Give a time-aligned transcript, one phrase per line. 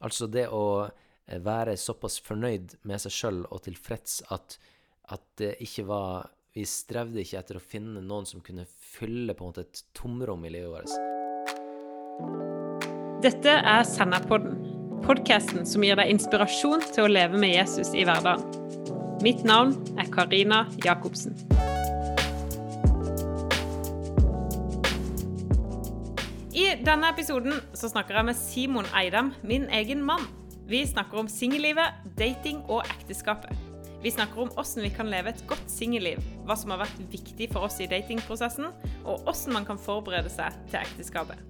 [0.00, 4.56] Altså det å eh, være såpass fornøyd med seg sjøl og tilfreds at,
[5.12, 9.44] at det ikke var Vi strevde ikke etter å finne noen som kunne fylle på
[9.44, 10.90] en måte et tomrom i livet vårt.
[13.22, 14.58] Dette er Senderpodden,
[15.06, 18.42] podkasten som gir deg inspirasjon til å leve med Jesus i hverdagen.
[19.22, 21.38] Mitt navn er Karina Jacobsen.
[26.84, 30.22] Denne episoden snakker jeg med Simon Eidem, min egen mann.
[30.68, 33.52] Vi snakker om singellivet, dating og ekteskapet.
[34.00, 37.50] Vi snakker om hvordan vi kan leve et godt singelliv, hva som har vært viktig
[37.52, 38.70] for oss i datingprosessen,
[39.04, 41.42] og hvordan man kan forberede seg til ekteskapet.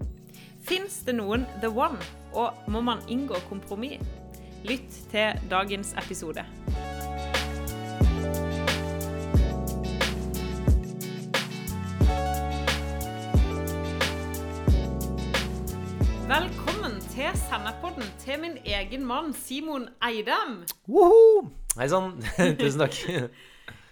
[0.67, 2.01] Fins det noen the one,
[2.35, 4.03] og må man inngå kompromiss?
[4.67, 6.43] Lytt til dagens episode.
[17.21, 20.63] Til Sennepodden til min egen mann Simon Eidem.
[20.89, 21.51] Woho!
[21.77, 22.15] Hei sann.
[22.61, 22.97] Tusen takk.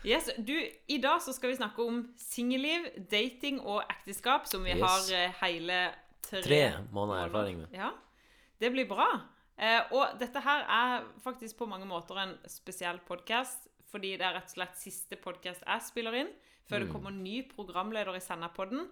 [0.07, 0.55] Yes, du,
[0.89, 4.81] I dag så skal vi snakke om singelliv, dating og ekteskap, som vi Yes.
[4.81, 5.79] har eh, hele
[6.25, 6.61] tre, Tre
[6.95, 7.75] måneder erfaring med.
[7.77, 7.91] Ja,
[8.61, 9.11] Det blir bra.
[9.61, 14.39] Eh, og dette her er faktisk på mange måter en spesiell podkast, fordi det er
[14.39, 16.33] rett og slett siste podkast jeg spiller inn,
[16.69, 16.85] før Mm.
[16.87, 18.89] det kommer ny programleder i Senderpodden.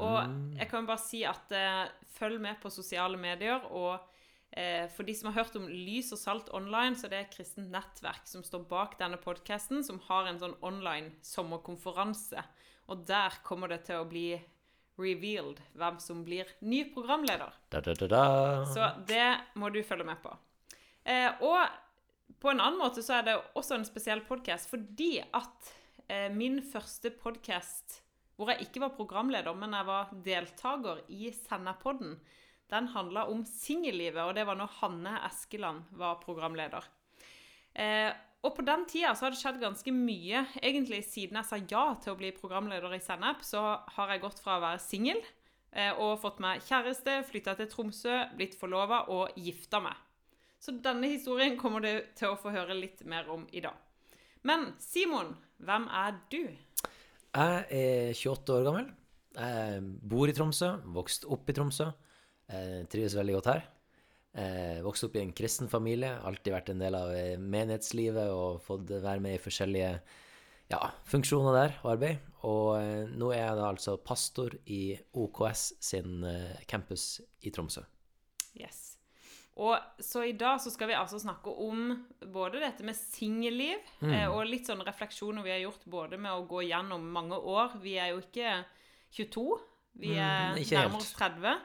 [0.00, 0.56] Og Mm.
[0.58, 3.60] jeg kan bare si at eh, følg med på sosiale medier.
[3.70, 4.00] Og
[4.56, 7.70] eh, for de som har hørt om Lys og Salt Online, så det er kristent
[7.70, 12.42] nettverk som står bak denne podkasten, som har en sånn online sommerkonferanse.
[12.90, 14.40] Og der kommer det til å bli
[15.00, 17.52] revealed hvem som blir ny programleder.
[17.70, 18.24] Da, da, da, da.
[18.68, 20.32] Så det må du følge med på.
[21.04, 25.70] Eh, og på en annen måte så er det også en spesiell podkast fordi at
[26.08, 28.00] eh, min første podkast
[28.40, 32.16] hvor jeg ikke var programleder, men jeg var deltaker i Senderpodden,
[32.70, 36.86] den handla om singellivet, og det var når Hanne Eskeland var programleder.
[37.74, 38.08] Eh,
[38.40, 40.46] og på den tida så har det skjedd ganske mye.
[40.62, 43.60] Egentlig siden jeg sa ja til å bli programleder i Sennep, så
[43.96, 48.16] har jeg gått fra å være singel eh, og fått meg kjæreste, flytta til Tromsø,
[48.38, 49.98] blitt forlova og gifta meg.
[50.60, 53.76] Så denne historien kommer du til å få høre litt mer om i dag.
[54.44, 56.42] Men Simon, hvem er du?
[57.30, 58.86] Jeg er 28 år gammel.
[59.36, 61.86] Jeg bor i Tromsø, vokst opp i Tromsø.
[62.50, 63.62] Jeg trives veldig godt her.
[64.34, 68.60] Jeg vokste opp i en kristen familie, alltid vært en del av eh, menighetslivet og
[68.62, 69.88] fått være med i forskjellige
[70.70, 70.80] ja,
[71.10, 72.28] funksjoner der og arbeid.
[72.46, 77.82] Og eh, nå er jeg da altså pastor i OKS sin eh, campus i Tromsø.
[78.58, 78.99] Yes.
[79.60, 81.90] Og så i dag så skal vi altså snakke om
[82.32, 86.46] både dette med singelliv eh, og litt sånne refleksjoner vi har gjort både med å
[86.48, 87.74] gå gjennom mange år.
[87.82, 88.54] Vi er jo ikke
[89.18, 89.44] 22,
[90.00, 91.58] vi er Mm, nærmere oss 30.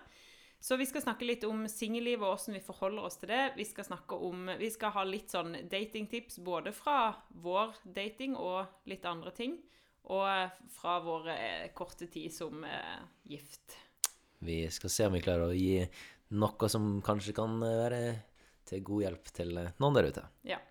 [0.65, 3.53] Så vi skal snakke litt om singelliv og hvordan vi forholder oss til det.
[3.55, 8.89] Vi skal snakke om, vi skal ha litt sånn datingtips både fra vår dating og
[8.89, 9.59] litt andre ting.
[10.09, 10.25] Og
[10.73, 12.97] fra vår eh, korte tid som eh,
[13.29, 13.77] gift.
[14.45, 15.85] Vi skal se om vi klarer å gi
[16.35, 18.01] noe som kanskje kan eh, være
[18.65, 20.23] til god hjelp til eh, noen der ute.
[20.47, 20.61] Ja.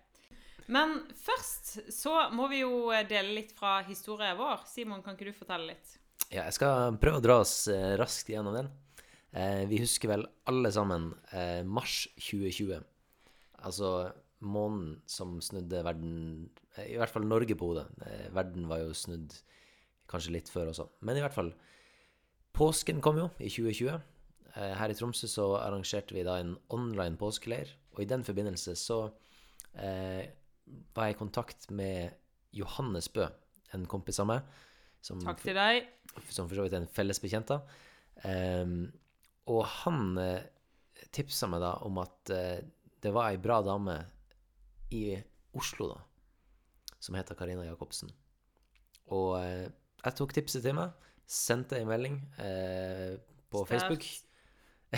[0.71, 4.65] Men først så må vi jo dele litt fra historien vår.
[4.69, 5.99] Simon, kan ikke du fortelle litt?
[6.31, 8.71] Ja, jeg skal prøve å dra oss eh, raskt gjennom den.
[9.35, 12.81] Eh, vi husker vel alle sammen eh, mars 2020.
[13.65, 13.91] Altså
[14.45, 17.85] månen som snudde verden eh, I hvert fall Norge på hodet.
[18.07, 19.37] Eh, verden var jo snudd
[20.09, 20.89] kanskje litt før også.
[21.05, 21.53] Men i hvert fall
[22.55, 23.99] Påsken kom jo i 2020.
[24.55, 27.71] Eh, her i Tromsø så arrangerte vi da en online påskeleir.
[27.95, 28.99] Og i den forbindelse så
[29.73, 30.23] eh,
[30.95, 32.15] var jeg i kontakt med
[32.55, 33.27] Johannes Bø,
[33.75, 34.47] en kompis av meg.
[35.03, 35.85] Som Takk til deg.
[36.29, 37.51] som for så vidt er en felles bekjent.
[38.25, 38.87] Ehm,
[39.51, 40.47] og han eh,
[41.13, 42.63] tipsa meg da om at eh,
[43.03, 43.99] det var ei bra dame
[44.95, 45.11] i
[45.55, 45.99] Oslo, da,
[46.99, 48.09] som heter Karina Jacobsen.
[49.13, 49.67] Og eh,
[50.01, 50.95] jeg tok tipset til meg,
[51.29, 53.19] sendte ei melding eh,
[53.51, 53.75] på Sterkt.
[53.75, 54.07] Facebook.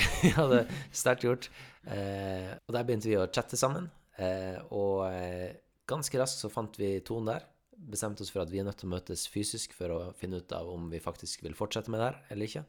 [0.31, 1.49] ja, det er sterkt gjort.
[1.87, 3.89] Eh, og der begynte vi å chatte sammen.
[4.17, 5.57] Eh, og eh,
[5.89, 7.47] ganske raskt så fant vi tonen der.
[7.77, 10.53] Bestemte oss for at vi er nødt til å møtes fysisk for å finne ut
[10.57, 12.65] av om vi faktisk vil fortsette med det her eller ikke.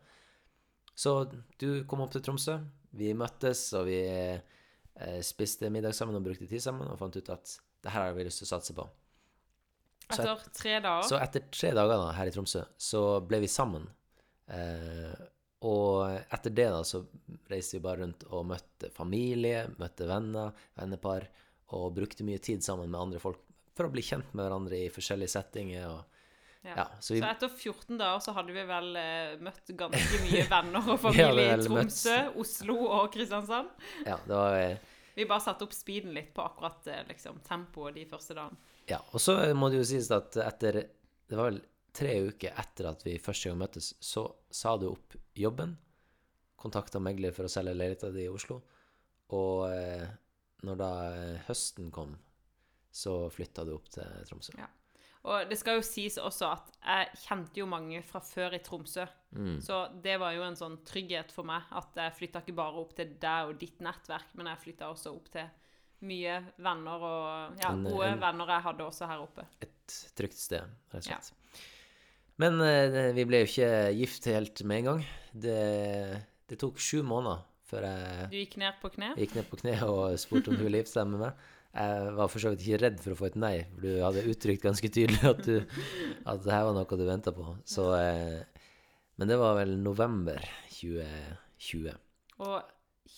[0.99, 1.15] Så
[1.63, 2.59] du kom opp til Tromsø.
[2.99, 7.31] Vi møttes, og vi eh, spiste middag sammen og brukte tid sammen, og fant ut
[7.33, 7.55] at
[7.85, 8.87] det her har vi lyst til å satse på.
[10.09, 11.07] Så Etter tre dager.
[11.07, 13.85] Så etter tre dager da, her i Tromsø, så ble vi sammen.
[14.49, 15.13] Eh,
[15.67, 17.01] og etter det da, så
[17.51, 21.27] reiste vi bare rundt og møtte familie, møtte venner, vennepar,
[21.75, 23.41] og brukte mye tid sammen med andre folk
[23.77, 25.89] for å bli kjent med hverandre i forskjellige settinger.
[25.97, 26.05] Og,
[26.67, 26.75] Ja.
[26.77, 30.43] ja, så vi, Så etter 14 dager så hadde vi vel eh, møtt ganske mye
[30.51, 33.69] venner og familie i Tromsø, møtt- Oslo og Kristiansand.
[34.05, 34.79] ja, det var vi.
[35.19, 38.59] Vi bare satte opp speeden litt på akkurat eh, liksom, tempoet de første dagene.
[38.91, 40.73] Ja, og så må det jo sies at etter
[41.29, 41.61] Det var vel
[41.97, 45.77] tre uker etter at vi første gang møttes, så sa du opp jobben.
[46.59, 48.61] Kontakta megler for å selge leiligheta di i Oslo.
[49.37, 50.09] Og eh,
[50.67, 52.17] når da eh, høsten kom,
[52.91, 54.57] så flytta du opp til Tromsø.
[54.59, 54.69] Ja.
[55.29, 59.05] Og det skal jo sies også at jeg kjente jo mange fra før i Tromsø.
[59.37, 59.59] Mm.
[59.63, 62.95] Så det var jo en sånn trygghet for meg at jeg flytta ikke bare opp
[62.97, 65.51] til deg og ditt nettverk, men jeg flytta også opp til
[66.09, 69.45] mye venner og ja, gode venner jeg hadde også her oppe.
[69.65, 71.67] Et trygt sted, rett og slett.
[72.39, 75.05] Men eh, vi ble jo ikke gift helt med en gang.
[75.33, 75.61] Det,
[76.49, 79.13] det tok sju måneder før jeg Du gikk ned på kne.
[79.19, 81.49] Gikk ned på kne og spurte om du ville gifte seg med meg.
[81.79, 84.25] Jeg var for så vidt ikke redd for å få et nei, for du hadde
[84.31, 85.83] uttrykt ganske tydelig at, du,
[86.33, 87.51] at det her var noe du venta på.
[87.69, 88.65] Så, eh,
[89.21, 90.41] men det var vel november
[90.79, 91.93] 2020.
[92.47, 92.73] Og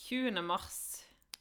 [0.08, 0.42] 20.
[0.42, 0.80] mars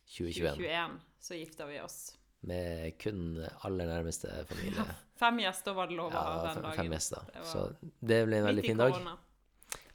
[0.06, 0.60] 2021.
[0.60, 1.00] 2021
[1.30, 2.00] så gifta vi oss.
[2.48, 3.36] Med kun
[3.68, 4.86] aller nærmeste familie.
[5.20, 6.78] Fem gjester var det lov å Ja, ha den dagen.
[6.78, 7.26] fem gjester.
[7.34, 7.64] Det var Så
[8.08, 9.00] det ble en veldig fin dag.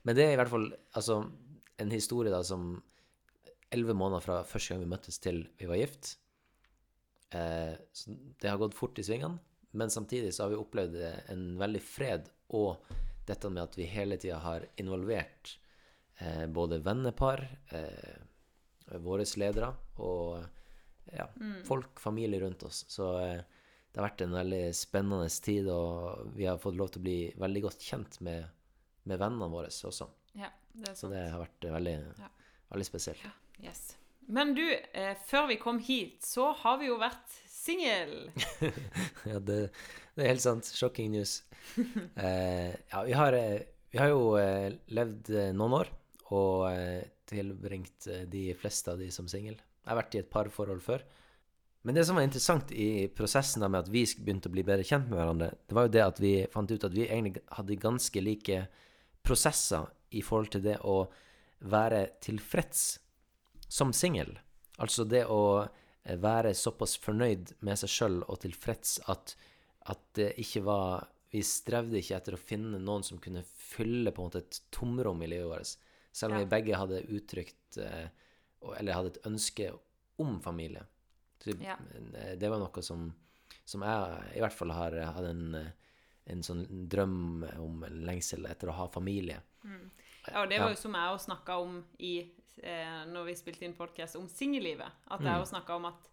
[0.05, 1.17] Men det er i hvert fall altså,
[1.81, 2.83] en historie da som
[3.73, 6.13] Elleve måneder fra første gang vi møttes til vi var gift.
[7.35, 9.41] Eh, så det har gått fort i svingene,
[9.75, 10.95] men samtidig så har vi opplevd
[11.33, 12.85] en veldig fred og
[13.27, 15.57] dette med at vi hele tida har involvert
[16.21, 17.43] eh, både vennepar,
[17.75, 18.21] eh,
[19.03, 19.73] våre ledere
[20.05, 20.45] og
[21.17, 21.29] ja,
[21.69, 22.85] folk, familie rundt oss.
[22.89, 23.41] Så eh,
[23.93, 27.19] det har vært en veldig spennende tid, og vi har fått lov til å bli
[27.39, 28.47] veldig godt kjent med,
[29.07, 30.09] med vennene våre også.
[30.35, 32.31] Ja, det Så det har vært eh, veldig, Ja.
[32.75, 33.27] veldig spesielt.
[33.63, 33.97] Yes.
[34.27, 38.31] Men du, eh, før vi kom hit, så har vi jo vært singel.
[39.31, 39.71] Ja, det,
[40.17, 40.69] det er helt sant.
[40.75, 41.43] Shocking news.
[42.21, 45.89] Eh, ja, vi har, eh, vi har jo eh, levd noen år
[46.35, 46.67] og
[47.29, 49.57] tilbringt de fleste av de som singel.
[49.85, 51.05] Jeg har vært i et parforhold før.
[51.85, 54.87] Men det som var interessant i prosessen da med at vi begynte å bli bedre
[54.89, 57.77] kjent med hverandre, det var jo det at vi fant ut at vi egentlig hadde
[57.83, 58.63] ganske like
[59.25, 61.03] prosesser i forhold til det å
[61.69, 62.85] være tilfreds
[63.69, 64.33] som singel.
[64.81, 69.37] Altså det å eh, være såpass fornøyd med seg sjøl og tilfreds at,
[69.93, 74.23] at det ikke var Vi strevde ikke etter å finne noen som kunne fylle på
[74.23, 75.73] en måte et tomrom i livet vårt.
[76.15, 76.45] Selv om Ja.
[76.45, 78.05] vi begge hadde uttrykt eh,
[78.79, 79.71] Eller hadde et ønske
[80.19, 80.85] om familie.
[81.45, 81.77] Så, Ja.
[82.15, 83.13] eh, Det var noe som,
[83.65, 85.71] som jeg i hvert fall har hatt en, eh,
[86.27, 89.41] en sånn drøm om, en lengsel etter å ha familie.
[90.31, 92.31] Ja, og det var jo som jeg òg snakka om i
[92.63, 94.91] eh, når vi spilte inn podkast om singellivet.
[95.11, 96.09] At jeg også snakka om at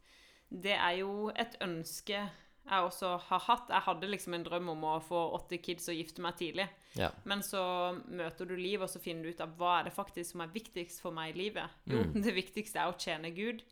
[0.51, 2.29] det er jo et ønske
[2.69, 3.69] jeg også har hatt.
[3.73, 6.67] Jeg hadde liksom en drøm om å få åtte kids og gifte meg tidlig.
[6.99, 7.09] Ja.
[7.27, 7.61] Men så
[8.07, 10.53] møter du livet, og så finner du ut av hva er det faktisk som er
[10.53, 11.73] viktigst for meg i livet.
[11.89, 13.63] Jo, det viktigste er å tjene Gud.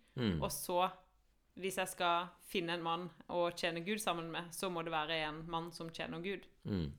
[0.42, 0.90] Og så,
[1.60, 5.22] hvis jeg skal finne en mann å tjene Gud sammen med, så må det være
[5.30, 6.90] en mann som tjener Gud, Mm.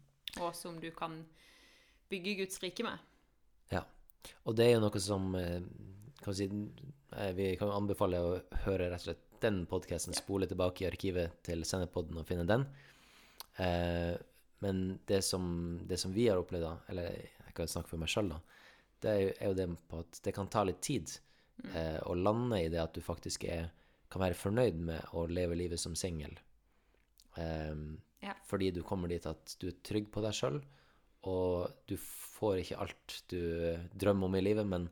[0.40, 1.20] og som du kan
[2.10, 2.98] bygge Guds rike med.
[3.70, 3.82] Ja.
[4.48, 5.60] Og det er jo noe som eh,
[6.22, 6.48] kan vi, si,
[7.16, 8.32] eh, vi kan anbefale å
[8.64, 12.66] høre rett og slett den podkasten, spole tilbake i arkivet til Sendepodden og finne den.
[13.60, 14.14] Eh,
[14.64, 15.44] men det som,
[15.88, 18.40] det som vi har opplevd, da, eller jeg kan snakke for meg sjøl, da,
[19.00, 21.14] det er jo, er jo det på at det kan ta litt tid
[21.72, 23.70] eh, å lande i det at du faktisk er,
[24.12, 26.36] kan være fornøyd med å leve livet som singel.
[27.40, 27.74] Eh,
[28.20, 28.34] Ja.
[28.44, 30.58] Fordi du kommer dit at du er trygg på deg sjøl,
[31.24, 33.38] og du får ikke alt du
[33.96, 34.90] drømmer om i livet, men,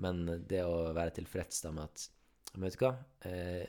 [0.00, 2.06] men det å være tilfreds da med at
[2.56, 2.94] Vet du hva?
[3.28, 3.62] Eh,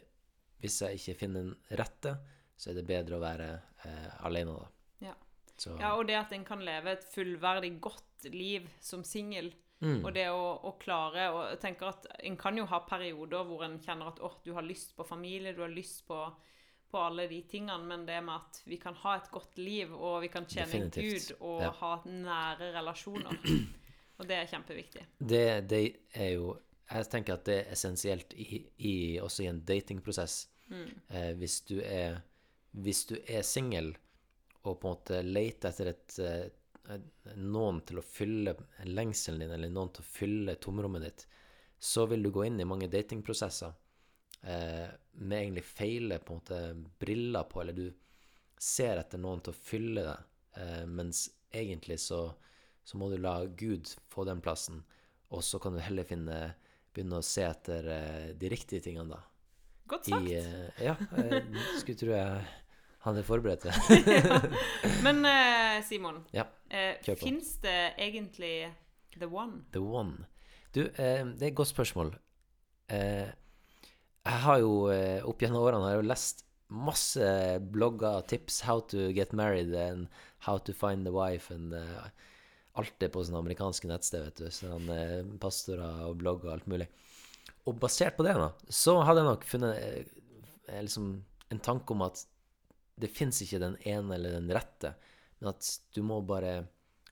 [0.62, 2.16] hvis jeg ikke finner den rette,
[2.58, 3.50] så er det bedre å være
[3.86, 4.68] eh, alene, da.
[5.08, 5.16] Ja.
[5.58, 9.52] Så, Ja, og det at en kan leve et fullverdig godt liv som singel.
[9.82, 10.04] Mm.
[10.06, 13.64] Og det å, å klare Og jeg tenker at en kan jo ha perioder hvor
[13.66, 16.20] en kjenner at åh, du har lyst på familie, du har lyst på,
[16.92, 20.20] på alle de tingene, men det med at vi kan ha et godt liv, og
[20.22, 21.32] vi kan tjene Definitivt.
[21.34, 21.72] Gud og Ja.
[21.82, 23.42] ha nære relasjoner.
[24.22, 25.02] Og det er kjempeviktig.
[25.18, 25.80] det, det
[26.14, 26.52] er jo
[26.92, 30.48] Jeg tenker at det er essensielt i, i, også i en datingprosess.
[30.72, 32.22] Eh, hvis du er
[32.72, 33.90] Hvis du er singel
[34.64, 37.02] og på en måte leter etter et, eh,
[37.36, 38.54] noen til å fylle
[38.86, 41.26] lengselen din, eller noen til å fylle tomrommet ditt,
[41.80, 43.74] så vil du gå inn i mange datingprosesser
[44.44, 46.62] eh, med egentlig feile på en måte
[47.02, 47.88] briller på, eller du
[48.62, 50.30] ser etter noen til å fylle deg,
[50.62, 52.28] eh, mens egentlig så,
[52.84, 54.84] så må du la Gud få den plassen,
[55.34, 56.54] og så kan du heller finne,
[56.94, 59.22] begynne å se etter eh, de riktige tingene da.
[59.92, 60.28] Godt I, sagt.
[60.32, 60.96] eh, ja,
[61.80, 62.44] skulle tro jeg
[63.06, 63.74] hadde forberedt det.
[65.06, 66.46] Men eh, Simon, ja,
[67.20, 68.72] fins det egentlig
[69.18, 69.64] the one?
[69.74, 70.28] the one.
[70.72, 72.14] Du, det er et godt spørsmål.
[72.92, 74.88] Jeg har jo
[75.28, 80.08] opp gjennom årene har jeg jo lest masse blogger, tips, how to get married and
[80.48, 82.08] how to find the wife and eh,
[82.80, 84.52] Alt det på sånne amerikanske nettsted, vet du.
[84.56, 86.88] Sånn eh, pastorer og blogger og alt mulig.
[87.68, 90.14] Og basert på det, da, så hadde jeg nok funnet eh,
[90.70, 91.12] eh, liksom
[91.52, 92.24] en tanke om at
[93.02, 94.94] det fins ikke den ene eller den rette,
[95.40, 96.62] men at du må bare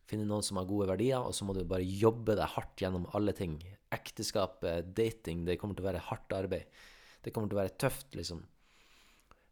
[0.10, 3.08] finne noen som har gode verdier, og så må du bare jobbe deg hardt gjennom
[3.18, 3.60] alle ting.
[3.94, 6.82] Ekteskap, eh, dating, det kommer til å være hardt arbeid.
[7.22, 8.42] Det kommer til å være tøft, liksom.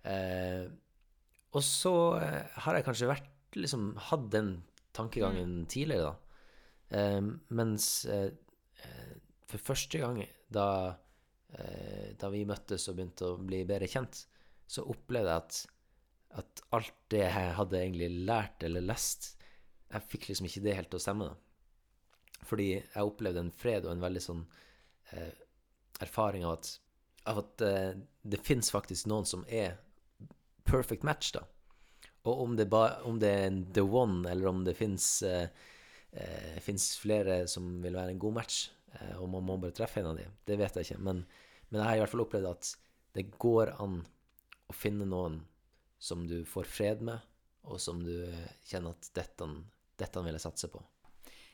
[0.07, 0.65] Eh,
[1.57, 4.51] og så eh, har jeg kanskje vært liksom hatt den
[4.97, 6.39] tankegangen tidligere, da.
[6.97, 7.21] Eh,
[7.55, 8.31] mens eh,
[8.83, 9.15] eh,
[9.47, 10.21] for første gang
[10.53, 10.67] da,
[11.55, 14.25] eh, da vi møttes og begynte å bli bedre kjent,
[14.67, 15.59] så opplevde jeg at,
[16.43, 19.33] at alt det jeg hadde egentlig lært eller lest,
[19.87, 21.27] jeg fikk liksom ikke det helt til å stemme.
[21.31, 22.43] da.
[22.47, 24.43] Fordi jeg opplevde en fred og en veldig sånn
[25.15, 25.31] eh,
[26.03, 26.71] erfaring av at,
[27.31, 27.93] av at eh,
[28.27, 29.77] det fins faktisk noen som er
[30.67, 31.45] perfect match, da.
[32.27, 35.47] Og om det, ba, om det er en the one, eller om det fins eh,
[36.11, 36.57] eh,
[36.99, 38.57] flere som vil være en god match,
[38.97, 40.99] eh, og man må bare treffe en av dem, det vet jeg ikke.
[41.07, 41.23] Men,
[41.69, 42.73] men jeg har i hvert fall opplevd at
[43.17, 44.01] det går an
[44.67, 45.39] å finne noen
[45.99, 47.23] som du får fred med,
[47.67, 49.47] og som du eh, kjenner at dette,
[49.99, 50.83] dette vil jeg satse på.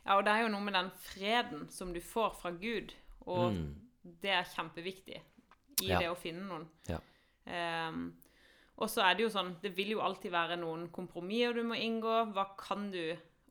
[0.04, 2.92] Ja, og det er jo noe med den freden som du får fra Gud,
[3.24, 3.70] og Mm.
[4.04, 5.22] det er kjempeviktig
[5.82, 6.00] i Ja.
[6.02, 6.66] det å finne noen.
[6.90, 6.98] Ja.
[7.48, 8.10] Ehm,
[8.78, 11.78] og så er det jo sånn, det vil jo alltid være noen kompromisser du må
[11.78, 12.16] inngå.
[12.34, 13.02] Hva kan du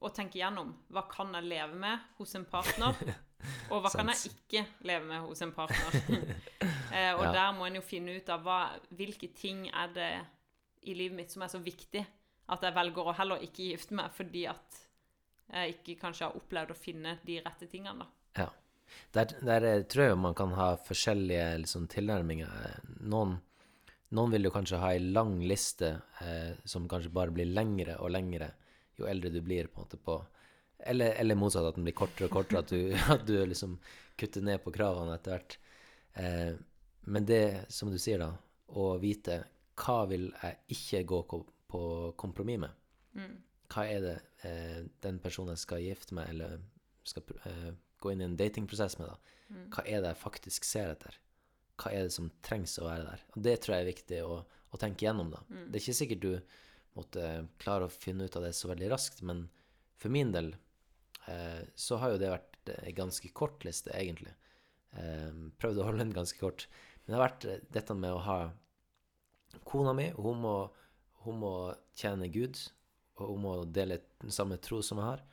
[0.02, 0.73] og tenke gjennom?
[0.91, 2.97] Hva kan jeg leve med hos en partner?
[3.75, 5.97] Og hva kan jeg ikke leve med hos en partner?
[6.95, 7.33] eh, og Ja.
[7.35, 8.59] der må en jo finne ut av hva,
[8.95, 10.11] hvilke ting er det
[10.87, 12.05] i livet mitt som er så viktig
[12.55, 14.79] at jeg velger å heller ikke gifte meg fordi at
[15.52, 18.45] jeg ikke kanskje har opplevd å finne de rette tingene, da.
[18.45, 18.49] Ja.
[19.14, 22.79] Der, der tror jeg man kan ha forskjellige liksom, tilnærminger.
[23.02, 23.41] Noen,
[24.12, 25.88] noen vil jo kanskje ha ei lang liste
[26.21, 28.50] eh, som kanskje bare blir lengre og lengre
[29.00, 30.19] jo eldre du blir, på en måte, på
[30.85, 33.76] Eller, eller motsatt, at den blir kortere og kortere, at du, at du liksom
[34.19, 35.54] kutter ned på kravene etter hvert.
[36.19, 36.52] Eh,
[37.07, 38.33] men det, som du sier, da,
[38.69, 39.37] å vite
[39.78, 41.83] hva vil jeg ikke gå ko- på
[42.19, 42.78] kompromiss med?
[43.14, 43.37] Mm.
[43.73, 44.14] hva er det
[44.49, 46.59] eh, den personen jeg skal gifte meg eller
[47.04, 49.37] skal eh, gå inn i en datingprosess med, da?
[49.52, 49.66] Mm.
[49.73, 51.16] Hva er det jeg faktisk ser etter?
[51.83, 53.25] Hva er det som trengs å være der?
[53.35, 54.37] Og det tror jeg er viktig å,
[54.73, 55.41] å tenke gjennom, da.
[55.49, 55.65] Mm.
[55.69, 56.61] Det er ikke sikkert du
[56.97, 57.27] måtte
[57.62, 59.47] klare å finne ut av det så veldig raskt, men
[60.01, 60.53] for min del
[61.31, 64.35] eh, så har jo det vært en ganske kort liste, egentlig.
[64.99, 66.67] Eh, prøvd å holde den ganske kort.
[67.03, 68.39] Men det har vært eh, dette med å ha
[69.69, 70.55] Kona mi, hun må,
[71.27, 71.53] hun må
[71.99, 72.57] tjene Gud,
[73.21, 75.25] og hun må dele den samme tro som jeg har.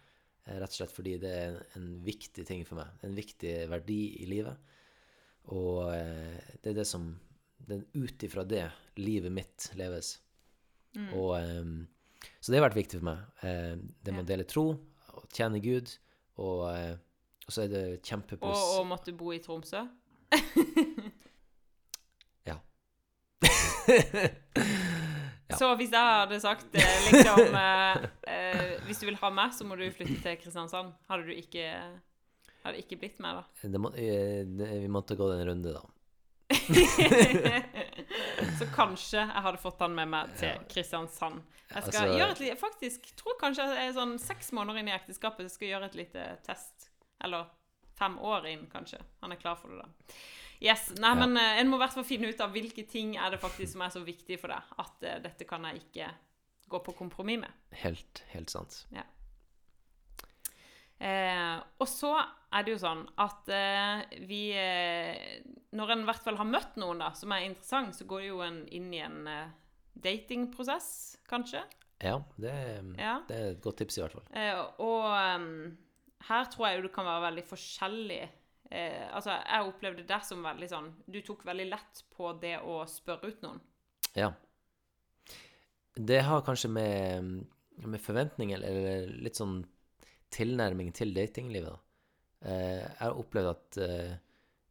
[0.45, 2.91] eh, Rett og slett fordi det er en, en viktig ting for meg.
[3.05, 4.59] En viktig verdi i livet.
[5.47, 7.11] Og eh, det er det som
[7.69, 8.63] Ut ifra det
[8.97, 10.15] livet mitt leves.
[10.97, 11.11] Mm.
[11.13, 13.19] Og, eh, så det har vært viktig for meg.
[13.45, 14.63] Eh, det med å dele tro,
[15.13, 15.91] og tjene Gud,
[16.41, 17.83] og, og så er det
[18.39, 19.85] Og, og måtte bo i Tromsø.
[22.49, 22.57] Ja.
[25.49, 25.57] Ja.
[25.57, 29.77] Så hvis jeg hadde sagt liksom eh, eh, Hvis du vil ha meg, så må
[29.79, 30.91] du flytte til Kristiansand.
[31.09, 31.65] Hadde du ikke
[32.63, 33.69] Hadde ikke blitt med, da.
[33.71, 35.81] det må, eh, det, Vi måtte gå en runde, da.
[38.59, 41.41] så kanskje jeg hadde fått han med meg til Kristiansand.
[41.69, 44.87] Jeg skal Altså- gjøre et lite Faktisk tror kanskje jeg er sånn seks måneder inn
[44.89, 46.89] i ekteskapet jeg skal gjøre et lite test.
[47.21, 47.45] Eller
[47.99, 48.97] fem år inn, kanskje.
[49.21, 50.13] Han er klar for det, da.
[50.61, 51.25] Yes, nei, Ja.
[51.25, 53.73] men eh, En må i hvert fall finne ut av hvilke ting er det faktisk
[53.73, 56.09] som er så viktig for deg at uh, dette kan jeg ikke
[56.69, 57.51] gå på kompromiss med.
[57.71, 58.85] Helt, helt sant.
[60.99, 62.11] Eh, og så
[62.51, 65.37] er det jo sånn at eh, vi eh,
[65.71, 68.41] Når en i hvert fall har møtt noen da, som er interessant, så går jo
[68.43, 69.53] en inn i en eh,
[69.95, 70.89] datingprosess,
[71.29, 71.61] kanskje.
[72.03, 72.55] Ja, det,
[72.97, 73.19] Ja.
[73.27, 74.27] det er et godt tips, i hvert fall.
[74.33, 75.07] Eh, og
[75.39, 75.77] um,
[76.29, 78.21] her tror jeg jo det kan være veldig forskjellig.
[78.71, 82.83] Eh, altså, jeg opplevde det som veldig sånn Du tok veldig lett på det å
[82.87, 83.63] spørre ut noen.
[84.17, 84.33] Ja.
[85.95, 87.31] Det har kanskje med,
[87.83, 89.61] med forventninger eller litt sånn
[90.33, 91.77] tilnærming til datinglivet.
[92.45, 94.17] Eh, jeg har opplevd at eh,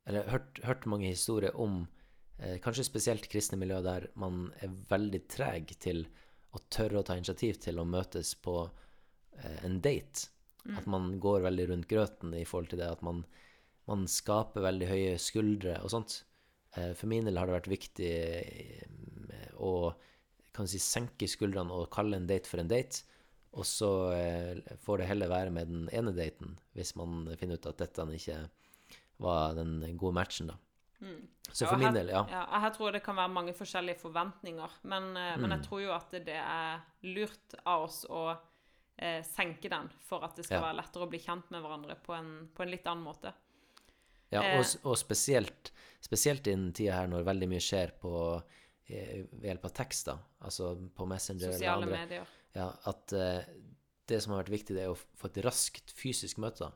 [0.09, 1.83] Eller hørt, hørt mange historier om
[2.39, 6.07] eh, kanskje spesielt kristne miljøer der man er veldig treg til
[6.57, 10.31] å tørre å ta initiativ til å møtes på eh, en date.
[10.77, 12.89] At man går veldig rundt grøten i forhold til det.
[12.93, 13.23] At man,
[13.89, 16.23] man skaper veldig høye skuldre og sånt.
[16.77, 19.93] Eh, For min del har det vært viktig eh, å
[20.57, 23.05] kan si, senke skuldrene og kalle en date for en date.
[23.59, 27.67] Og så eh, får det heller være med den ene daten, hvis man finner ut
[27.67, 28.37] at dette ikke
[29.19, 30.59] var den gode matchen, da.
[31.53, 32.21] Så for og min her, del, ja.
[32.31, 32.43] ja.
[32.63, 34.73] Her tror jeg det kan være mange forskjellige forventninger.
[34.91, 38.23] Men, eh, men jeg tror jo at det er lurt av oss å
[38.99, 40.65] eh, senke den for at det skal Ja.
[40.69, 43.33] være lettere å bli kjent med hverandre på en, på en litt annen måte.
[44.31, 44.59] Ja, Eh.
[44.59, 45.71] og, og spesielt,
[46.05, 48.13] spesielt i den tida her når veldig mye skjer på
[48.91, 50.11] eh, ved hjelp av tekst.
[50.45, 52.03] Altså på Messenger eller Sosiale andre.
[52.03, 52.35] medier.
[52.55, 53.45] Ja, at eh,
[54.09, 56.71] det som har vært viktig, det er å få et raskt fysisk møte.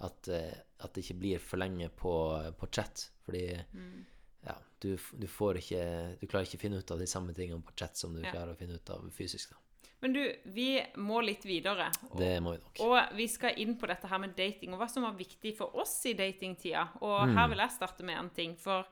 [0.00, 2.12] At, eh, at det ikke blir for lenge på,
[2.58, 3.10] på chat.
[3.26, 4.06] Fordi Mm.
[4.46, 7.62] ja, du, du får ikke Du klarer ikke å finne ut av de samme tingene
[7.62, 8.32] på chat som du Ja.
[8.32, 9.50] klarer å finne ut av fysisk.
[9.50, 9.56] da.
[10.00, 11.90] Men du, vi må litt videre.
[12.10, 12.80] Og, Det må vi nok.
[12.80, 15.76] og vi skal inn på dette her med dating, og hva som var viktig for
[15.76, 16.88] oss i datingtida.
[17.02, 17.34] Og Mm.
[17.36, 18.56] her vil jeg starte med en ting.
[18.56, 18.86] For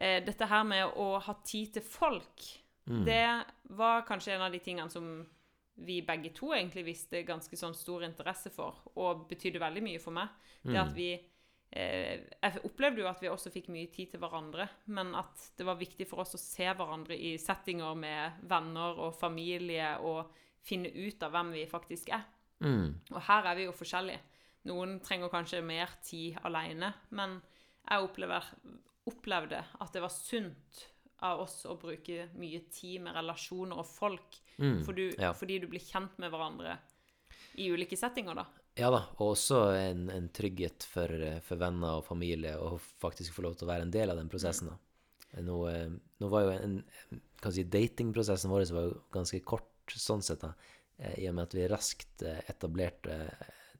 [0.00, 2.38] eh, dette her med å ha tid til folk,
[2.86, 3.04] Mm.
[3.04, 3.46] det
[3.76, 5.26] var kanskje en av de tingene som
[5.84, 10.16] vi begge to egentlig viste ganske sånn stor interesse for, og betydde veldig mye for
[10.16, 10.28] meg.
[10.62, 10.88] Det Mm.
[10.88, 11.12] at vi
[11.70, 15.66] eh, Jeg opplevde jo at vi også fikk mye tid til hverandre, men at det
[15.66, 20.30] var viktig for oss å se hverandre i settinger med venner og familie, og
[20.64, 22.24] finne ut av hvem vi faktisk er.
[22.60, 23.00] Mm.
[23.12, 24.20] Og her er vi jo forskjellige.
[24.64, 27.40] Noen trenger kanskje mer tid alene, men
[27.88, 28.44] jeg opplever,
[29.06, 30.88] opplevde at det var sunt
[31.26, 34.84] av oss å bruke mye tid med relasjoner og folk, Mm.
[34.84, 35.32] for du, Ja.
[35.32, 36.78] fordi du blir kjent med hverandre
[37.56, 38.46] i ulike settinger, da.
[38.76, 41.08] Ja da, og også en, en trygghet for,
[41.42, 44.28] for venner og familie å faktisk få lov til å være en del av den
[44.28, 44.68] prosessen.
[44.68, 44.76] da.
[45.42, 45.88] Nå, eh,
[46.20, 46.84] nå var jo en,
[47.40, 50.52] kan si, datingprosessen vår var jo ganske kort sånn sett, da,
[50.98, 53.30] eh, i og med at vi raskt eh, etablerte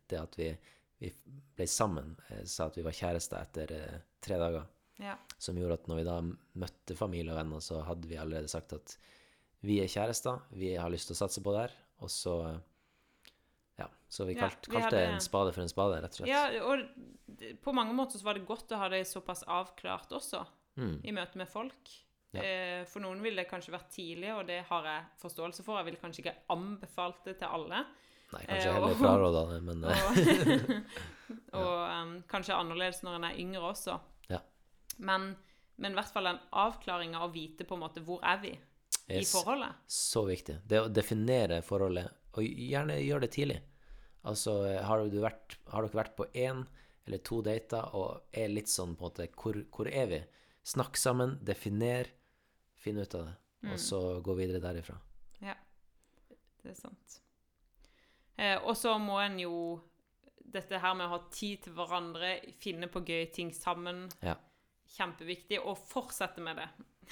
[0.09, 0.57] det at vi,
[1.01, 1.13] vi
[1.57, 4.67] ble sammen, sa at vi var kjærester etter tre dager,
[4.99, 5.15] Ja.
[5.39, 6.17] som gjorde at når vi da
[6.59, 8.97] møtte familie og venner, så hadde vi allerede sagt at
[9.63, 12.59] vi er kjærester, vi har lyst til å satse på det her, og så eh,
[13.79, 16.29] ja, så vi Ja, vi kalte hadde- en spade for en spade, rett og slett.
[16.29, 20.45] ja, og på mange måter så var det godt å ha det såpass avklart også,
[20.79, 21.01] Mm.
[21.05, 21.89] i møte med folk.
[22.33, 22.41] Ja.
[22.43, 25.77] Eh, For noen ville det kanskje vært tidlig, og det har jeg forståelse for.
[25.79, 27.85] Jeg ville kanskje ikke anbefalt det til alle.
[28.33, 30.83] Nei, Eh, kanskje heller og- fraråda det, men eh,
[31.53, 33.99] Og, og um, kanskje annerledes når en er yngre også.
[34.99, 35.31] Men,
[35.77, 38.53] men i hvert fall en avklaring av å vite på en måte hvor er vi
[39.09, 39.77] i forholdet.
[39.87, 40.59] så viktig.
[40.69, 43.59] Det å definere forholdet, og gjerne gjøre det tidlig.
[44.29, 46.65] Altså, har, du vært, har dere vært på én
[47.07, 50.19] eller to dater og er litt sånn på en måte Hvor, hvor er vi?
[50.69, 52.11] Snakk sammen, definer,
[52.77, 53.73] finn ut av det, Mm.
[53.73, 54.95] og så gå videre derifra.
[55.43, 55.55] Ja,
[56.63, 57.17] det er sant.
[58.39, 59.81] Eh, og så må en jo
[60.39, 64.37] dette her med å ha tid til hverandre, finne på gøye ting sammen, Ja.
[64.97, 65.61] Kjempeviktig.
[65.65, 66.69] Og fortsette med det.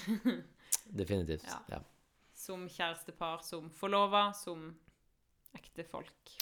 [1.03, 1.47] Definitivt.
[1.49, 1.61] Ja.
[1.77, 1.83] Ja.
[2.37, 4.69] Som kjærestepar, som forlova, som
[5.57, 6.37] ekte folk.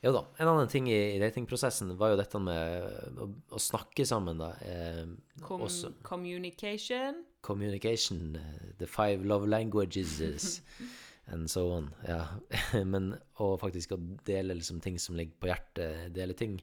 [0.00, 0.22] Jo da.
[0.40, 4.54] En annen ting i, datingprosessen var jo dette med å, å snakke sammen, da.
[4.64, 5.02] Eh,
[5.44, 7.20] Com også communication.
[7.44, 8.38] communication,
[8.78, 10.62] the five love languages
[11.26, 11.90] and so on.
[12.08, 12.24] Ja.
[12.84, 13.12] Men
[13.44, 16.56] og faktisk å dele liksom ting som ligger på hjertet, dele ting,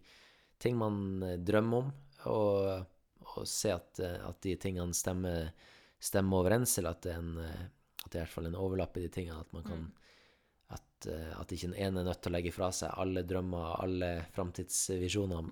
[0.57, 1.93] ting man drømmer om,
[2.33, 2.87] og,
[3.35, 5.51] og se at, eh, at de tingene stemmer,
[5.99, 7.65] stemmer overens, eller at det er en eh,
[8.07, 9.87] at det er i hvert fall en overlapp i de tingene, at man kan
[10.71, 13.81] at, eh, at ikke den ene er nødt til å legge fra seg alle drømmer,
[13.83, 15.49] alle framtidsvisjoner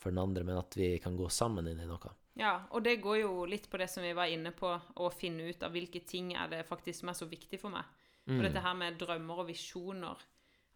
[0.00, 2.14] for den andre, men at vi kan gå sammen inn i noe.
[2.40, 5.50] Ja, og det går jo litt på det som vi var inne på, å finne
[5.50, 7.84] ut av hvilke ting er det faktisk som er så viktig for meg.
[8.30, 10.20] For dette her med drømmer og visjoner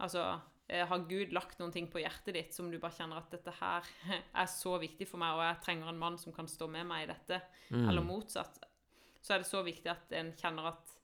[0.02, 0.22] Altså,
[0.64, 3.88] har Gud lagt noen ting på hjertet ditt som du bare kjenner at dette her
[4.42, 7.05] er så viktig for meg, og jeg trenger en mann som kan stå med meg
[7.05, 7.40] i dette,
[7.74, 8.62] eller motsatt,
[9.20, 10.96] så er det så viktig at en kjenner at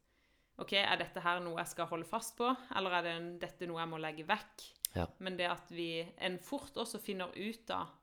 [0.61, 3.69] OK, er dette her noe jeg skal holde fast på, eller er det en, dette
[3.69, 4.67] noe jeg må legge vekk?
[4.97, 5.07] Ja.
[5.23, 7.97] Men det at vi en fort også finner ut av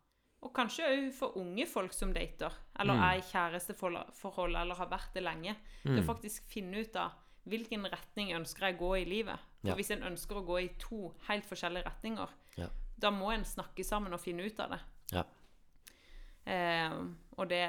[0.45, 5.15] og kanskje òg for unge folk som dater, eller er i kjæresteforhold, eller har vært
[5.17, 5.55] det lenge.
[5.81, 7.15] Det å faktisk finne ut av
[7.49, 9.39] hvilken retning ønsker jeg å gå i livet.
[9.61, 9.75] For Ja.
[9.75, 12.67] hvis en ønsker å gå i to helt forskjellige retninger, Ja.
[12.99, 14.79] da må en snakke sammen og finne ut av det.
[15.11, 15.23] Ja.
[16.45, 16.93] Eh,
[17.37, 17.63] og det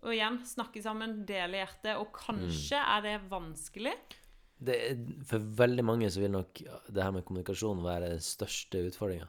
[0.00, 1.96] Og igjen, snakke sammen, dele hjertet.
[1.98, 2.86] Og kanskje Mm.
[2.96, 3.94] er det vanskelig.
[4.62, 8.86] Det, er- for veldig mange så vil nok det her med kommunikasjon være den største
[8.88, 9.26] utfordringa.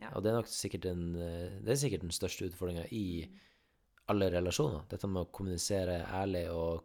[0.00, 0.08] Ja.
[0.16, 3.28] Og det er nok sikkert den, eh, det er sikkert den største utfordringa i
[4.08, 4.88] alle relasjoner.
[4.88, 6.82] Dette med å kommunisere ærlig og,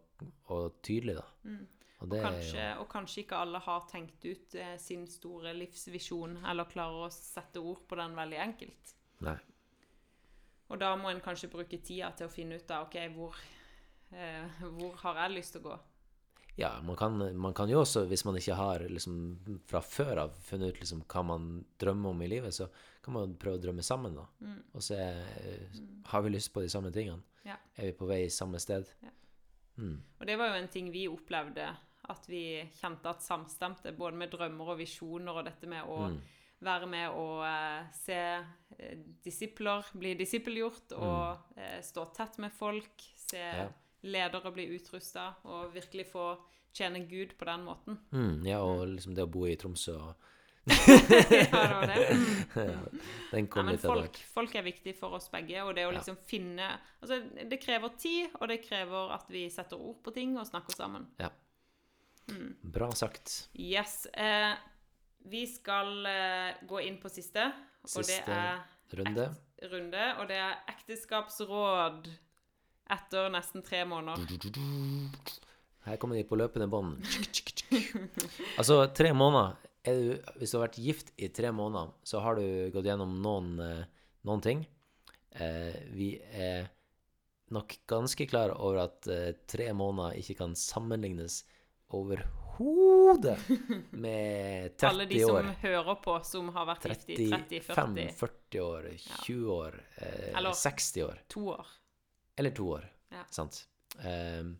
[0.49, 1.23] og tydelig, da.
[1.43, 1.67] Mm.
[1.97, 6.69] Og og, kanskje, og kanskje ikke alle har tenkt ut eh, sin store livsvisjon, eller
[6.69, 8.93] klarer å sette ord på den veldig enkelt.
[9.25, 9.37] Nei.
[10.67, 13.39] Og da må en kanskje bruke tida til å finne ut av ok, hvor,
[14.11, 15.79] eh, hvor har jeg lyst til å gå.
[16.57, 19.17] Ja, man kan, man kan jo også, hvis man ikke har liksom
[19.69, 22.65] fra før av funnet ut liksom hva man drømmer om i livet, så
[23.05, 24.25] kan man prøve å drømme sammen, da.
[24.41, 24.63] Mm.
[24.73, 25.77] Og se eh,
[26.09, 27.21] Har vi lyst på de samme tingene?
[27.45, 27.59] Ja.
[27.77, 28.89] Er vi på vei samme sted?
[29.05, 29.13] Ja.
[29.77, 29.99] Mm.
[30.17, 31.69] Og det var jo en ting vi opplevde,
[32.09, 32.41] at vi
[32.79, 36.21] kjente at samstemte, både med drømmer og visjoner, og dette med å Mm.
[36.61, 38.17] være med og eh, se
[38.79, 43.57] eh, disipler bli disippelgjort, og eh, stå tett med folk, se Mm.
[43.57, 43.67] Ja.
[44.03, 46.37] ledere bli utrusta, og virkelig få
[46.73, 47.97] tjene Gud på den måten.
[48.11, 50.15] Mm, ja, og liksom det å bo i Tromsø og
[50.67, 50.73] ja,
[51.47, 52.09] det var det.
[52.11, 52.99] Mm.
[53.31, 55.85] Den Ja, kom men litt etter folk, folk er viktig for oss begge, og det
[55.87, 55.97] å Ja.
[55.99, 56.67] liksom finne
[57.01, 60.75] Altså, det krever tid, og det krever at vi setter ord på ting og snakker
[60.75, 61.07] sammen.
[62.61, 63.49] Bra sagt.
[63.55, 64.05] Yes.
[64.13, 64.53] Eh,
[65.27, 67.45] vi skal eh, gå inn på siste,
[67.87, 68.61] og det Siste er
[68.99, 69.27] runde.
[69.31, 72.07] ekt- runde, og det er ekteskapsråd
[72.93, 74.21] etter nesten tre måneder.
[75.87, 76.99] Her kommer de på løpende bånd.
[78.59, 79.55] Altså, tre måneder
[79.87, 83.17] er du, Hvis du har vært gift i tre måneder, så har du gått gjennom
[83.23, 83.85] noen, eh,
[84.27, 84.65] noen ting.
[85.37, 86.67] Eh, vi er
[87.55, 91.41] nok ganske klar over at eh, tre måneder ikke kan sammenlignes
[91.89, 93.39] overhodet
[93.91, 94.89] med 30 år.
[94.89, 95.49] Alle de som år.
[95.61, 98.87] hører på, som har vært gift i 35, 30-40 40 år,
[99.25, 101.19] 20 år, eh, Eller- 60 år.
[101.27, 101.67] to år.
[102.37, 102.87] Eller to år.
[103.11, 103.23] Ja.
[103.31, 103.63] Sant?
[104.03, 104.57] Um,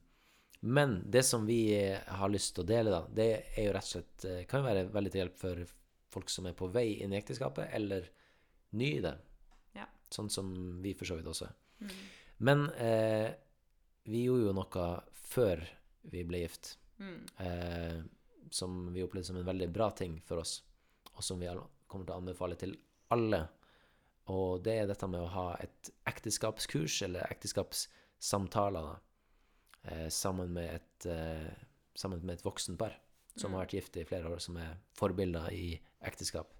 [0.61, 3.85] men det som vi eh, har lyst til å dele, da, det er jo rett
[3.85, 5.59] og slett eh, Kan være veldig til hjelp for
[6.09, 8.07] folk som er på vei inn i ekteskapet, eller
[8.79, 9.13] ny i det.
[9.77, 9.85] Ja.
[10.09, 10.49] Sånn som
[10.81, 11.53] vi for så vidt også er.
[11.83, 11.91] Mm.
[12.47, 13.29] Men eh,
[14.09, 14.87] vi gjorde jo noe
[15.27, 15.61] før
[16.09, 17.25] vi ble gift, Mm.
[17.37, 18.03] eh,
[18.51, 20.61] som vi opplevde som en veldig bra ting for oss,
[21.13, 21.49] og som vi
[21.87, 22.75] kommer til å anbefale til
[23.13, 23.41] alle.
[24.33, 28.95] Og det er dette med å ha et ekteskapskurs, eller ekteskapssamtaler, da,
[29.91, 31.51] eh, sammen, med et, eh,
[31.95, 32.97] sammen med et voksenpar
[33.37, 36.53] som har vært gift i flere år, som er forbilder i ekteskap.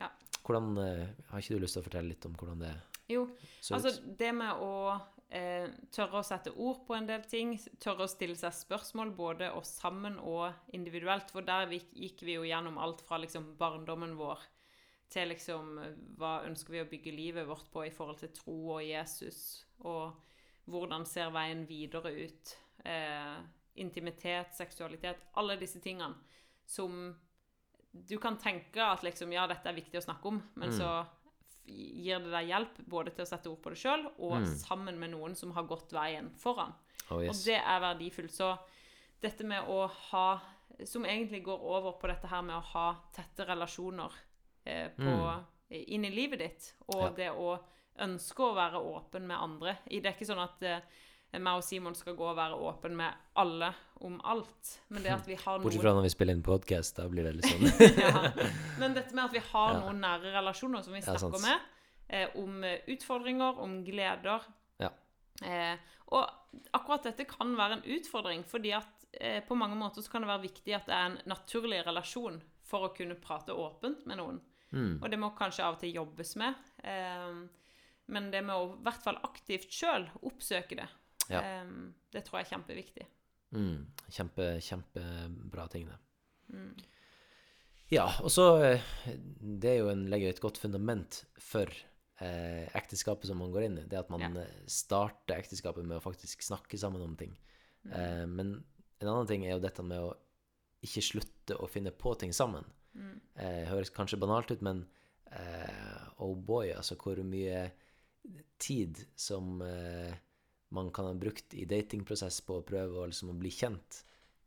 [0.00, 0.10] Ja.
[0.44, 2.74] Hvordan, eh, Har ikke du lyst til å fortelle litt om hvordan det
[3.08, 3.28] Jo,
[3.60, 8.06] så altså det med å eh, tørre å sette ord på en del ting, tørre
[8.06, 12.78] å stille seg spørsmål både oss sammen og individuelt, for der gikk, vi jo gjennom
[12.78, 14.44] alt fra liksom barndommen vår
[15.08, 15.78] til liksom
[16.20, 20.18] hva ønsker vi å bygge livet vårt på i forhold til tro og Jesus, og
[20.68, 22.56] hvordan ser veien videre ut?
[22.84, 23.38] Eh,
[23.78, 26.14] intimitet, seksualitet, alle disse tingene
[26.66, 27.14] som
[27.92, 30.76] du kan tenke at liksom, ja, dette er viktig å snakke om, men Mm.
[30.76, 31.06] så
[31.68, 34.46] gir det deg hjelp både til å sette ord på det sjøl, og Mm.
[34.56, 36.72] sammen med noen som har gått veien foran.
[37.10, 38.30] Oh, Og det er verdifullt.
[38.32, 38.58] Så
[39.22, 40.40] dette med å ha
[40.84, 44.12] Som egentlig går over på dette her med å ha tette relasjoner
[44.64, 47.02] eh, på, inn i livet ditt, og Mm.
[47.02, 47.10] Ja.
[47.16, 47.58] det å
[47.98, 49.78] ønske å være åpen med andre.
[49.88, 50.80] Det er ikke sånn at eh,
[51.36, 53.68] meg og Simon skal gå og være åpen med alle
[54.06, 57.08] om alt, men det at vi har Bortsett fra når vi spiller inn podkast, da
[57.12, 57.68] blir det litt sånn.
[58.04, 58.30] ja.
[58.80, 59.80] Men dette med at vi har Ja.
[59.84, 61.66] noen nære relasjoner som vi snakker ja, med,
[62.08, 64.46] eh, om eh, utfordringer, om gleder.
[64.80, 64.92] Ja.
[65.44, 66.24] Eh, og
[66.72, 70.30] akkurat dette kan være en utfordring, fordi at eh, på mange måter så kan det
[70.32, 74.40] være viktig at det er en naturlig relasjon for å kunne prate åpent med noen.
[74.72, 74.98] Mm.
[75.02, 76.56] Og det må kanskje av og til jobbes med.
[76.84, 77.36] Eh,
[78.08, 80.88] men det med å i hvert fall aktivt sjøl oppsøke det,
[81.28, 81.42] Ja.
[81.62, 83.06] Um, det tror jeg er kjempeviktig.
[83.56, 83.86] Mm.
[84.12, 85.98] Kjempe, kjempebra ting, det.
[86.52, 86.72] Mm.
[87.92, 88.82] Ja, og så eh,
[89.40, 91.68] Det er jo en, legger jo et godt fundament for
[92.20, 93.86] eh, ekteskapet som man går inn i.
[93.88, 94.30] Det at man Ja.
[94.42, 97.32] eh, starter ekteskapet med å faktisk snakke sammen om ting.
[97.84, 97.92] Mm.
[97.92, 98.52] Eh, men
[99.00, 100.12] en annen ting er jo dette med å
[100.84, 102.64] ikke slutte å finne på ting sammen.
[102.94, 103.16] Mm.
[103.36, 104.84] Eh, høres kanskje banalt ut, men
[105.32, 107.70] eh, oh boy, altså hvor mye
[108.60, 110.12] tid som eh,
[110.74, 114.02] man kan ha brukt i datingprosess på å prøve å, liksom, å bli kjent.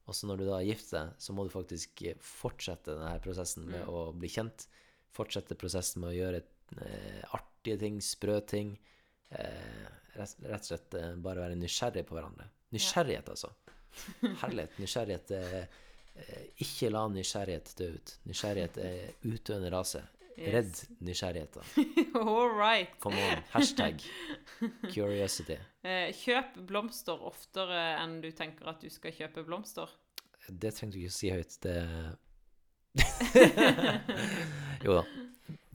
[0.10, 3.17] Og så når du da er gift deg, så må du faktisk eh, fortsette denne
[3.23, 3.89] prosessen med Mm.
[3.93, 4.67] å bli kjent.
[5.15, 6.41] Fortsette prosessen med å gjøre
[6.81, 8.73] eh, artige ting, sprø ting.
[9.29, 12.49] Eh, rett, rett og slett eh, bare være nysgjerrig på hverandre.
[12.75, 13.51] Nysgjerrighet, altså.
[14.43, 14.77] Herlighet.
[14.79, 18.13] Nysgjerrighet er eh, Ikke la nysgjerrighet dø ut.
[18.29, 20.03] Nysgjerrighet er utdøende rase.
[20.37, 21.63] Redd nysgjerrigheten.
[22.21, 22.93] All right.
[23.03, 23.43] Come on.
[23.53, 24.01] Hashtag
[24.91, 25.57] curiosity.
[25.81, 29.89] Eh, kjøp blomster oftere enn du tenker at du skal kjøpe blomster.
[30.45, 31.55] Det trenger du ikke å si høyt.
[31.63, 31.73] Det
[34.85, 35.03] Jo da.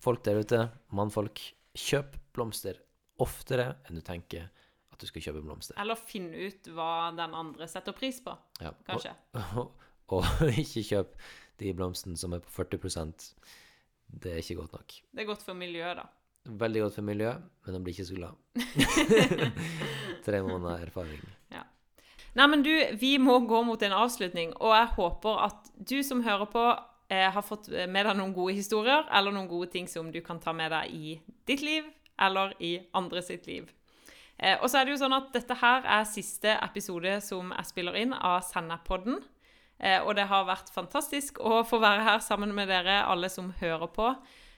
[0.05, 0.61] Folk der ute,
[0.95, 1.41] mannfolk,
[1.75, 2.79] kjøp blomster
[3.23, 4.47] oftere enn du tenker
[4.93, 5.77] at du skal kjøpe blomster.
[5.83, 8.73] Eller finn ut hva den andre setter pris på, Ja.
[8.87, 9.13] kanskje.
[9.59, 9.73] Og,
[10.15, 10.25] og,
[10.63, 11.17] ikke kjøp
[11.61, 12.79] de blomstene som er på 40
[14.07, 14.99] Det er ikke godt nok.
[15.13, 16.07] Det er godt for miljøet, da.
[16.47, 18.35] Veldig godt for miljøet, men han blir ikke så glad.
[20.27, 21.25] Tre måneder erfaring.
[22.37, 26.21] Nei, men du, vi må gå mot en avslutning, og jeg håper at du som
[26.25, 26.65] hører på,
[27.09, 30.41] eh, har fått med deg noen gode historier, eller noen gode ting som du kan
[30.43, 31.15] ta med deg i
[31.49, 31.89] ditt liv,
[32.21, 33.71] eller i andre sitt liv.
[34.37, 37.71] Eh, og så er det jo sånn at dette her er siste episode som jeg
[37.71, 39.23] spiller inn av Sennepodden.
[39.79, 43.53] Eh, og det har vært fantastisk å få være her sammen med dere, alle som
[43.61, 44.09] hører på.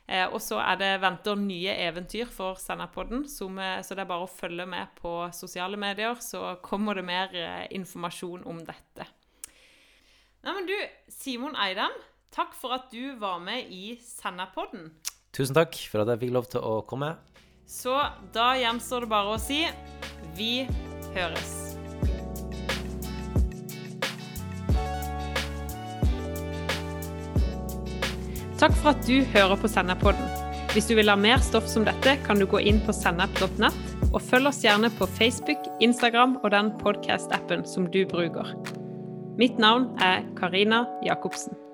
[0.09, 4.29] Eh, og så er det venter nye eventyr for Sennepodden, eh, så det er bare
[4.29, 7.35] å følge med på sosiale medier, så kommer det mer
[7.75, 9.09] informasjon om dette.
[10.47, 10.77] Nei, men du,
[11.13, 11.93] Simon Eidem,
[12.33, 14.93] takk for at du var med i Sennepodden.
[15.35, 17.17] Tusen takk for at jeg fikk lov til å komme.
[17.69, 17.99] Så
[18.33, 19.67] da gjenstår det bare å si
[20.39, 20.63] vi
[21.13, 21.68] høres.
[28.59, 30.25] Takk for at du hører på Sennepodden.
[30.73, 33.79] Hvis du vil ha mer stoff som dette, kan du gå inn på sennep.nett,
[34.11, 38.51] og følg oss gjerne på Facebook, Instagram og den podkast-appen som du bruker.
[39.39, 41.68] Mitt navn er Karina Jacobsen.